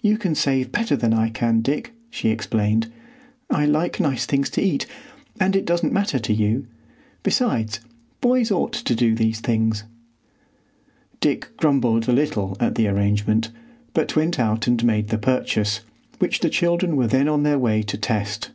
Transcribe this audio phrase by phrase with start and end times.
[0.00, 2.86] "You can save better than I can, Dick," she explained;
[3.50, 4.86] "I like nice things to eat,
[5.40, 6.68] and it doesn't matter to you.
[7.24, 7.80] Besides,
[8.20, 9.82] boys ought to do these things."
[11.20, 13.50] Dick grumbled a little at the arrangement,
[13.92, 15.80] but went out and made the purchase,
[16.20, 18.52] which the children were then on their way to test.